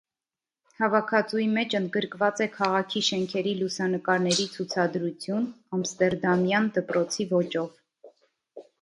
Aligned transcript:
Հավաքածուի 0.77 1.45
մեջ 1.57 1.75
ընդգրկված 1.79 2.41
է 2.47 2.47
քաղաքի 2.55 3.05
շենքերի 3.09 3.55
լուսանկարների 3.61 4.49
ցուցադրություն՝ 4.57 5.49
ամստերդամյան 5.81 6.75
դպրոցի 6.81 7.33
ոճով։ 7.41 7.73